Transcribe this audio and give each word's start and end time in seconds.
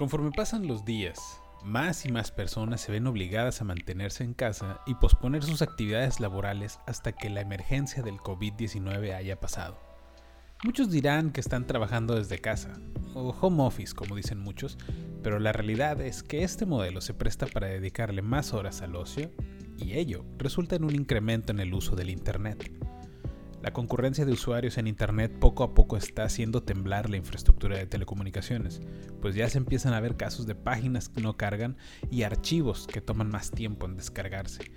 Conforme 0.00 0.30
pasan 0.30 0.66
los 0.66 0.86
días, 0.86 1.42
más 1.62 2.06
y 2.06 2.08
más 2.10 2.30
personas 2.30 2.80
se 2.80 2.90
ven 2.90 3.06
obligadas 3.06 3.60
a 3.60 3.66
mantenerse 3.66 4.24
en 4.24 4.32
casa 4.32 4.80
y 4.86 4.94
posponer 4.94 5.42
sus 5.42 5.60
actividades 5.60 6.20
laborales 6.20 6.78
hasta 6.86 7.12
que 7.12 7.28
la 7.28 7.42
emergencia 7.42 8.02
del 8.02 8.16
COVID-19 8.16 9.14
haya 9.14 9.38
pasado. 9.38 9.78
Muchos 10.64 10.90
dirán 10.90 11.32
que 11.32 11.42
están 11.42 11.66
trabajando 11.66 12.14
desde 12.14 12.38
casa, 12.38 12.80
o 13.12 13.36
home 13.38 13.62
office 13.62 13.94
como 13.94 14.16
dicen 14.16 14.38
muchos, 14.38 14.78
pero 15.22 15.38
la 15.38 15.52
realidad 15.52 16.00
es 16.00 16.22
que 16.22 16.44
este 16.44 16.64
modelo 16.64 17.02
se 17.02 17.12
presta 17.12 17.46
para 17.46 17.66
dedicarle 17.66 18.22
más 18.22 18.54
horas 18.54 18.80
al 18.80 18.96
ocio 18.96 19.30
y 19.76 19.98
ello 19.98 20.24
resulta 20.38 20.76
en 20.76 20.84
un 20.84 20.94
incremento 20.94 21.52
en 21.52 21.60
el 21.60 21.74
uso 21.74 21.94
del 21.94 22.08
Internet. 22.08 22.72
La 23.62 23.74
concurrencia 23.74 24.24
de 24.24 24.32
usuarios 24.32 24.78
en 24.78 24.86
Internet 24.86 25.38
poco 25.38 25.64
a 25.64 25.74
poco 25.74 25.98
está 25.98 26.24
haciendo 26.24 26.62
temblar 26.62 27.10
la 27.10 27.18
infraestructura 27.18 27.76
de 27.76 27.86
telecomunicaciones, 27.86 28.80
pues 29.20 29.34
ya 29.34 29.48
se 29.50 29.58
empiezan 29.58 29.92
a 29.92 30.00
ver 30.00 30.16
casos 30.16 30.46
de 30.46 30.54
páginas 30.54 31.10
que 31.10 31.20
no 31.20 31.36
cargan 31.36 31.76
y 32.10 32.22
archivos 32.22 32.86
que 32.86 33.02
toman 33.02 33.28
más 33.28 33.50
tiempo 33.50 33.86
en 33.86 33.96
descargarse. 33.96 34.72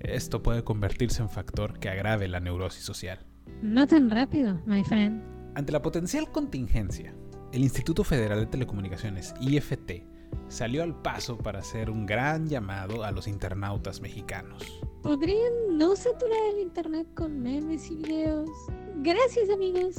Esto 0.00 0.42
puede 0.42 0.64
convertirse 0.64 1.22
en 1.22 1.28
factor 1.28 1.78
que 1.78 1.90
agrave 1.90 2.26
la 2.26 2.40
neurosis 2.40 2.84
social. 2.84 3.24
No 3.62 3.86
tan 3.86 4.10
rápido, 4.10 4.60
my 4.66 4.82
friend. 4.82 5.22
Ante 5.54 5.72
la 5.72 5.82
potencial 5.82 6.30
contingencia, 6.32 7.14
el 7.52 7.62
Instituto 7.62 8.02
Federal 8.02 8.40
de 8.40 8.46
Telecomunicaciones, 8.46 9.34
IFT, 9.40 10.02
salió 10.48 10.82
al 10.82 11.00
paso 11.00 11.38
para 11.38 11.60
hacer 11.60 11.90
un 11.90 12.06
gran 12.06 12.48
llamado 12.48 13.04
a 13.04 13.12
los 13.12 13.28
internautas 13.28 14.00
mexicanos. 14.00 14.62
¿Podrían 15.02 15.76
no 15.76 15.94
saturar 15.94 16.38
el 16.54 16.60
internet 16.60 17.06
con 17.14 17.40
memes 17.40 17.90
y 17.90 17.96
videos? 17.96 18.50
Gracias 18.96 19.50
amigos. 19.50 19.96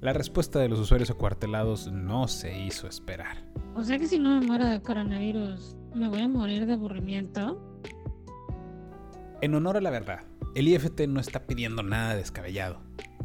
La 0.00 0.12
respuesta 0.12 0.58
de 0.58 0.68
los 0.68 0.78
usuarios 0.78 1.10
acuartelados 1.10 1.92
no 1.92 2.26
se 2.26 2.58
hizo 2.58 2.86
esperar. 2.86 3.44
O 3.74 3.84
sea 3.84 3.98
que 3.98 4.06
si 4.06 4.18
no 4.18 4.40
me 4.40 4.46
muero 4.46 4.64
de 4.66 4.80
coronavirus, 4.82 5.76
¿me 5.94 6.08
voy 6.08 6.22
a 6.22 6.28
morir 6.28 6.66
de 6.66 6.72
aburrimiento? 6.72 7.60
En 9.42 9.54
honor 9.54 9.76
a 9.76 9.80
la 9.80 9.90
verdad, 9.90 10.24
el 10.54 10.68
IFT 10.68 11.02
no 11.08 11.20
está 11.20 11.46
pidiendo 11.46 11.82
nada 11.82 12.14
descabellado. 12.14 12.80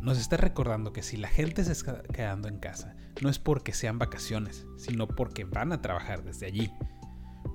Nos 0.06 0.20
está 0.20 0.38
recordando 0.38 0.94
que 0.94 1.02
si 1.02 1.17
la 1.17 1.28
gente 1.28 1.64
se 1.64 1.72
está 1.72 2.03
quedando 2.03 2.48
en 2.48 2.59
casa, 2.59 2.95
no 3.23 3.30
es 3.30 3.39
porque 3.39 3.73
sean 3.73 3.98
vacaciones, 3.98 4.67
sino 4.78 5.08
porque 5.08 5.45
van 5.45 5.72
a 5.72 5.81
trabajar 5.81 6.23
desde 6.23 6.45
allí. 6.45 6.72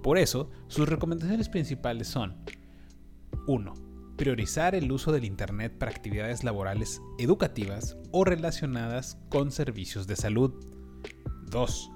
Por 0.03 0.19
eso, 0.19 0.51
sus 0.67 0.89
recomendaciones 0.89 1.49
principales 1.49 2.09
son 2.09 2.45
1. 3.47 3.75
Priorizar 4.17 4.75
el 4.75 4.91
uso 4.91 5.13
del 5.13 5.27
Internet 5.27 5.79
para 5.79 5.93
actividades 5.93 6.43
laborales 6.43 7.01
educativas 7.21 7.97
o 8.11 8.25
relacionadas 8.25 9.17
con 9.29 9.53
servicios 9.53 10.09
de 10.09 10.17
salud. 10.17 10.53
2. 11.53 11.91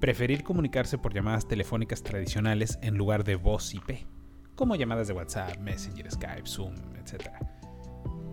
Preferir 0.00 0.42
comunicarse 0.42 0.96
por 0.96 1.12
llamadas 1.12 1.46
telefónicas 1.46 2.02
tradicionales 2.02 2.78
en 2.80 2.96
lugar 2.96 3.24
de 3.24 3.36
voz 3.36 3.74
IP, 3.74 4.06
como 4.54 4.74
llamadas 4.74 5.08
de 5.08 5.12
WhatsApp, 5.12 5.58
Messenger, 5.58 6.10
Skype, 6.10 6.46
Zoom, 6.48 6.72
etc. 6.96 7.30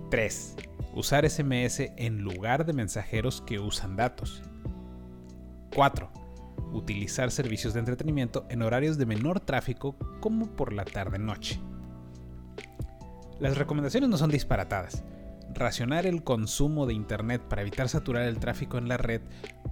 3. 0.10 0.56
Usar 0.96 1.30
SMS 1.30 1.92
en 1.98 2.22
lugar 2.22 2.66
de 2.66 2.72
mensajeros 2.72 3.42
que 3.42 3.60
usan 3.60 3.98
datos. 3.98 4.42
4. 5.74 6.10
Utilizar 6.72 7.32
servicios 7.32 7.74
de 7.74 7.82
entretenimiento 7.82 8.46
en 8.50 8.62
horarios 8.62 8.98
de 8.98 9.06
menor 9.06 9.42
tráfico 9.42 9.98
como 10.22 10.56
por 10.56 10.72
la 10.72 10.86
tarde-noche. 10.86 11.60
Las 13.40 13.58
recomendaciones 13.58 14.10
no 14.10 14.18
son 14.18 14.32
disparatadas. 14.32 15.04
Racionar 15.54 16.06
el 16.06 16.24
consumo 16.24 16.86
de 16.86 16.94
Internet 16.94 17.42
para 17.42 17.64
evitar 17.64 17.90
saturar 17.90 18.24
el 18.24 18.40
tráfico 18.40 18.78
en 18.78 18.88
la 18.88 18.96
red 18.96 19.22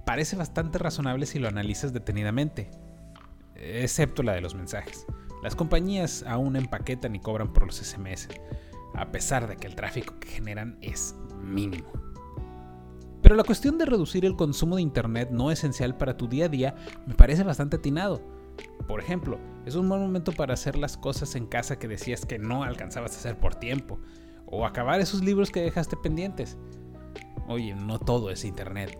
parece 0.04 0.36
bastante 0.36 0.76
razonable 0.76 1.24
si 1.24 1.38
lo 1.38 1.48
analizas 1.48 1.94
detenidamente, 1.94 2.70
excepto 3.54 4.22
la 4.22 4.34
de 4.34 4.42
los 4.42 4.54
mensajes. 4.54 5.06
Las 5.42 5.56
compañías 5.56 6.22
aún 6.26 6.56
empaquetan 6.56 7.16
y 7.16 7.20
cobran 7.20 7.50
por 7.54 7.64
los 7.64 7.76
SMS, 7.76 8.28
a 8.94 9.10
pesar 9.10 9.48
de 9.48 9.56
que 9.56 9.66
el 9.66 9.74
tráfico 9.74 10.18
que 10.20 10.28
generan 10.28 10.78
es 10.80 11.16
mínimo. 11.42 11.92
Pero 13.22 13.36
la 13.36 13.44
cuestión 13.44 13.78
de 13.78 13.86
reducir 13.86 14.24
el 14.24 14.36
consumo 14.36 14.76
de 14.76 14.82
Internet 14.82 15.30
no 15.30 15.50
esencial 15.50 15.96
para 15.96 16.16
tu 16.16 16.28
día 16.28 16.44
a 16.46 16.48
día 16.50 16.74
me 17.06 17.14
parece 17.14 17.42
bastante 17.42 17.76
atinado. 17.76 18.20
Por 18.86 19.00
ejemplo, 19.00 19.38
es 19.64 19.76
un 19.76 19.88
buen 19.88 20.00
momento 20.00 20.32
para 20.32 20.54
hacer 20.54 20.76
las 20.76 20.96
cosas 20.96 21.34
en 21.34 21.46
casa 21.46 21.78
que 21.78 21.88
decías 21.88 22.26
que 22.26 22.38
no 22.38 22.64
alcanzabas 22.64 23.14
a 23.14 23.18
hacer 23.18 23.38
por 23.38 23.54
tiempo, 23.54 23.98
o 24.46 24.66
acabar 24.66 25.00
esos 25.00 25.24
libros 25.24 25.50
que 25.50 25.62
dejaste 25.62 25.96
pendientes. 25.96 26.58
Oye, 27.48 27.74
no 27.74 27.98
todo 27.98 28.30
es 28.30 28.44
Internet. 28.44 28.98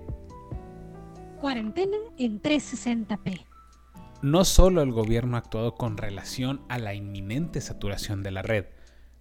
Cuarentena 1.40 1.98
en 2.16 2.40
360p. 2.40 3.44
No 4.22 4.46
solo 4.46 4.80
el 4.80 4.92
gobierno 4.92 5.36
ha 5.36 5.40
actuado 5.40 5.74
con 5.74 5.98
relación 5.98 6.62
a 6.70 6.78
la 6.78 6.94
inminente 6.94 7.60
saturación 7.60 8.22
de 8.22 8.30
la 8.30 8.40
red, 8.40 8.64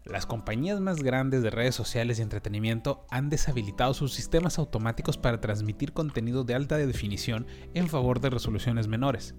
las 0.05 0.25
compañías 0.25 0.81
más 0.81 1.01
grandes 1.01 1.43
de 1.43 1.49
redes 1.49 1.75
sociales 1.75 2.19
y 2.19 2.21
entretenimiento 2.21 3.05
han 3.09 3.29
deshabilitado 3.29 3.93
sus 3.93 4.13
sistemas 4.13 4.59
automáticos 4.59 5.17
para 5.17 5.39
transmitir 5.39 5.93
contenido 5.93 6.43
de 6.43 6.55
alta 6.55 6.77
definición 6.77 7.47
en 7.73 7.87
favor 7.87 8.19
de 8.19 8.29
resoluciones 8.29 8.87
menores. 8.87 9.33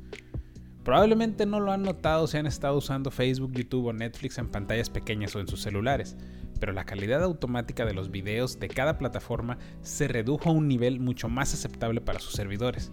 Probablemente 0.83 1.45
no 1.45 1.61
lo 1.61 1.73
han 1.73 1.83
notado 1.83 2.27
si 2.27 2.39
han 2.39 2.47
estado 2.47 2.79
usando 2.79 3.11
Facebook, 3.11 3.53
YouTube 3.53 3.87
o 3.87 3.93
Netflix 3.93 4.39
en 4.39 4.51
pantallas 4.51 4.89
pequeñas 4.89 5.37
o 5.37 5.41
en 5.41 5.49
sus 5.49 5.61
celulares, 5.61 6.17
pero 6.61 6.73
la 6.73 6.85
calidad 6.85 7.23
automática 7.23 7.85
de 7.85 7.95
los 7.95 8.11
videos 8.11 8.59
de 8.59 8.69
cada 8.69 8.97
plataforma 8.97 9.59
se 9.83 10.09
redujo 10.09 10.49
a 10.49 10.53
un 10.53 10.67
nivel 10.67 10.99
mucho 10.99 11.29
más 11.29 11.53
aceptable 11.53 12.01
para 12.01 12.21
sus 12.21 12.33
servidores. 12.33 12.91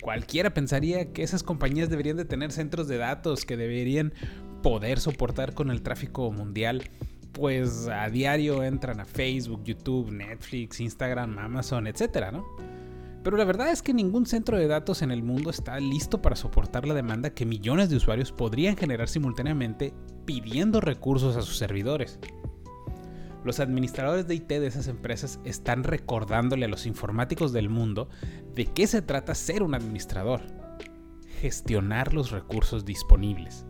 Cualquiera 0.00 0.54
pensaría 0.54 1.12
que 1.12 1.22
esas 1.22 1.42
compañías 1.42 1.88
deberían 1.88 2.16
de 2.16 2.24
tener 2.24 2.52
centros 2.52 2.88
de 2.88 2.98
datos 2.98 3.44
que 3.44 3.56
deberían 3.56 4.12
poder 4.64 4.98
soportar 4.98 5.52
con 5.52 5.70
el 5.70 5.82
tráfico 5.82 6.32
mundial, 6.32 6.84
pues 7.32 7.86
a 7.86 8.08
diario 8.08 8.62
entran 8.62 8.98
a 8.98 9.04
Facebook, 9.04 9.62
YouTube, 9.62 10.10
Netflix, 10.10 10.80
Instagram, 10.80 11.38
Amazon, 11.38 11.86
etc. 11.86 12.32
¿no? 12.32 12.46
Pero 13.22 13.36
la 13.36 13.44
verdad 13.44 13.70
es 13.70 13.82
que 13.82 13.92
ningún 13.92 14.24
centro 14.24 14.56
de 14.56 14.66
datos 14.66 15.02
en 15.02 15.10
el 15.10 15.22
mundo 15.22 15.50
está 15.50 15.78
listo 15.80 16.22
para 16.22 16.34
soportar 16.34 16.86
la 16.86 16.94
demanda 16.94 17.34
que 17.34 17.44
millones 17.44 17.90
de 17.90 17.96
usuarios 17.96 18.32
podrían 18.32 18.74
generar 18.74 19.10
simultáneamente 19.10 19.92
pidiendo 20.24 20.80
recursos 20.80 21.36
a 21.36 21.42
sus 21.42 21.58
servidores. 21.58 22.18
Los 23.44 23.60
administradores 23.60 24.26
de 24.26 24.36
IT 24.36 24.48
de 24.48 24.66
esas 24.66 24.88
empresas 24.88 25.40
están 25.44 25.84
recordándole 25.84 26.64
a 26.64 26.68
los 26.68 26.86
informáticos 26.86 27.52
del 27.52 27.68
mundo 27.68 28.08
de 28.54 28.64
qué 28.64 28.86
se 28.86 29.02
trata 29.02 29.34
ser 29.34 29.62
un 29.62 29.74
administrador. 29.74 30.40
Gestionar 31.42 32.14
los 32.14 32.30
recursos 32.30 32.86
disponibles. 32.86 33.66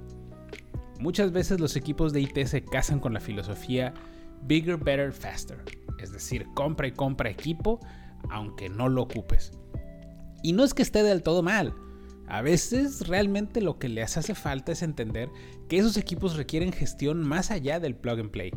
Muchas 1.05 1.33
veces 1.33 1.61
los 1.61 1.77
equipos 1.77 2.15
de 2.15 2.23
IT 2.23 2.47
se 2.47 2.65
casan 2.65 2.99
con 2.99 3.13
la 3.13 3.21
filosofía 3.21 3.93
Bigger, 4.45 4.79
Better, 4.79 5.13
Faster, 5.13 5.63
es 5.99 6.13
decir, 6.13 6.47
compra 6.55 6.87
y 6.87 6.93
compra 6.93 7.29
equipo 7.29 7.79
aunque 8.31 8.71
no 8.71 8.89
lo 8.89 9.03
ocupes. 9.03 9.53
Y 10.43 10.55
no 10.55 10.65
es 10.65 10.73
que 10.73 10.81
esté 10.81 11.03
del 11.03 11.23
todo 11.23 11.43
mal. 11.43 11.75
A 12.27 12.41
veces 12.41 13.07
realmente 13.07 13.61
lo 13.61 13.79
que 13.79 13.91
les 13.91 14.17
hace 14.17 14.35
falta 14.35 14.73
es 14.73 14.81
entender 14.81 15.29
que 15.69 15.77
esos 15.77 15.99
equipos 15.99 16.37
requieren 16.37 16.73
gestión 16.73 17.21
más 17.21 17.51
allá 17.51 17.81
del 17.81 17.97
plug 17.97 18.21
and 18.21 18.31
play. 18.31 18.51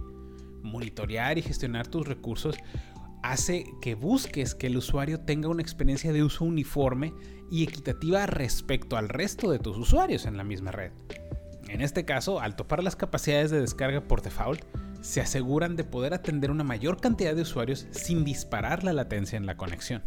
Monitorear 0.64 1.38
y 1.38 1.42
gestionar 1.42 1.88
tus 1.88 2.08
recursos 2.08 2.56
hace 3.24 3.66
que 3.82 3.94
busques 3.94 4.56
que 4.56 4.68
el 4.68 4.78
usuario 4.78 5.20
tenga 5.20 5.50
una 5.50 5.64
experiencia 5.64 6.14
de 6.14 6.24
uso 6.24 6.46
uniforme 6.46 7.14
y 7.52 7.64
equitativa 7.64 8.26
respecto 8.26 8.96
al 8.96 9.10
resto 9.10 9.52
de 9.52 9.60
tus 9.60 9.78
usuarios 9.78 10.26
en 10.26 10.38
la 10.38 10.46
misma 10.46 10.72
red. 10.72 10.94
En 11.70 11.82
este 11.82 12.06
caso, 12.06 12.40
al 12.40 12.56
topar 12.56 12.84
las 12.84 12.96
capacidades 12.96 13.52
de 13.52 13.60
descarga 13.60 14.02
por 14.02 14.22
default, 14.22 14.64
se 15.02 15.22
aseguran 15.22 15.76
de 15.76 15.84
poder 15.84 16.14
atender 16.14 16.50
una 16.50 16.64
mayor 16.64 17.00
cantidad 17.00 17.36
de 17.36 17.42
usuarios 17.42 17.88
sin 17.92 18.24
disparar 18.24 18.84
la 18.84 18.94
latencia 18.94 19.38
en 19.38 19.46
la 19.46 19.58
conexión. 19.58 20.02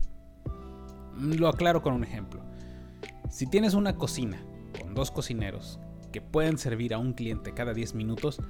Lo 1.18 1.48
aclaro 1.48 1.82
con 1.82 1.94
un 1.94 2.04
ejemplo. 2.04 2.42
Si 3.28 3.46
tienes 3.46 3.74
una 3.74 3.96
cocina 3.96 4.42
con 4.80 4.94
dos 4.94 5.10
cocineros 5.10 5.78
que 6.12 6.20
pueden 6.20 6.58
servir 6.58 6.94
a 6.94 6.98
un 6.98 7.12
cliente 7.12 7.54
cada 7.54 7.74
10 7.74 7.94
minutos, 7.94 8.40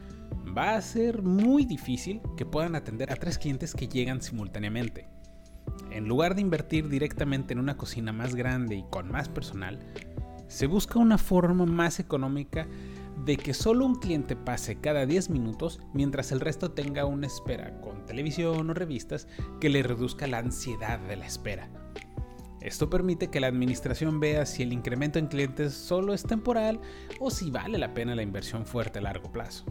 va 0.56 0.76
a 0.76 0.80
ser 0.80 1.22
muy 1.22 1.64
difícil 1.64 2.20
que 2.36 2.46
puedan 2.46 2.74
atender 2.74 3.12
a 3.12 3.16
tres 3.16 3.38
clientes 3.38 3.74
que 3.74 3.88
llegan 3.88 4.22
simultáneamente. 4.22 5.08
En 5.90 6.06
lugar 6.06 6.34
de 6.34 6.40
invertir 6.40 6.88
directamente 6.88 7.52
en 7.52 7.58
una 7.58 7.76
cocina 7.76 8.12
más 8.12 8.34
grande 8.34 8.76
y 8.76 8.84
con 8.90 9.10
más 9.10 9.28
personal, 9.28 9.78
se 10.48 10.66
busca 10.66 10.98
una 10.98 11.18
forma 11.18 11.66
más 11.66 12.00
económica 12.00 12.66
de 13.24 13.36
que 13.36 13.54
solo 13.54 13.84
un 13.84 13.96
cliente 13.96 14.36
pase 14.36 14.80
cada 14.80 15.04
10 15.04 15.30
minutos 15.30 15.80
mientras 15.92 16.32
el 16.32 16.40
resto 16.40 16.72
tenga 16.72 17.04
una 17.04 17.26
espera 17.26 17.80
con 17.80 18.06
televisión 18.06 18.70
o 18.70 18.74
revistas 18.74 19.28
que 19.60 19.68
le 19.68 19.82
reduzca 19.82 20.26
la 20.26 20.38
ansiedad 20.38 20.98
de 21.00 21.16
la 21.16 21.26
espera. 21.26 21.68
Esto 22.60 22.90
permite 22.90 23.28
que 23.28 23.40
la 23.40 23.46
administración 23.46 24.20
vea 24.20 24.44
si 24.44 24.62
el 24.62 24.72
incremento 24.72 25.18
en 25.18 25.28
clientes 25.28 25.72
solo 25.72 26.12
es 26.12 26.24
temporal 26.24 26.80
o 27.18 27.30
si 27.30 27.50
vale 27.50 27.78
la 27.78 27.94
pena 27.94 28.14
la 28.14 28.22
inversión 28.22 28.66
fuerte 28.66 28.98
a 28.98 29.02
largo 29.02 29.32
plazo. 29.32 29.64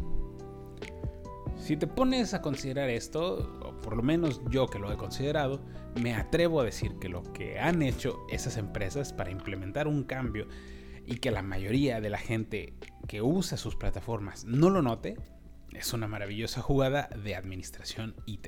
Si 1.57 1.77
te 1.77 1.85
pones 1.85 2.33
a 2.33 2.41
considerar 2.41 2.89
esto, 2.89 3.59
o 3.63 3.77
por 3.81 3.95
lo 3.95 4.01
menos 4.01 4.41
yo 4.49 4.67
que 4.67 4.79
lo 4.79 4.91
he 4.91 4.97
considerado, 4.97 5.61
me 6.01 6.15
atrevo 6.15 6.61
a 6.61 6.63
decir 6.63 6.95
que 6.99 7.09
lo 7.09 7.21
que 7.33 7.59
han 7.59 7.83
hecho 7.83 8.17
esas 8.31 8.57
empresas 8.57 9.13
para 9.13 9.29
implementar 9.29 9.87
un 9.87 10.03
cambio 10.03 10.47
y 11.05 11.17
que 11.17 11.31
la 11.31 11.43
mayoría 11.43 12.01
de 12.01 12.09
la 12.09 12.17
gente 12.17 12.73
que 13.09 13.23
usa 13.23 13.57
sus 13.57 13.75
plataformas 13.75 14.45
no 14.45 14.69
lo 14.69 14.83
note, 14.83 15.17
es 15.73 15.93
una 15.93 16.07
maravillosa 16.07 16.61
jugada 16.61 17.09
de 17.23 17.35
administración 17.35 18.15
IT. 18.27 18.47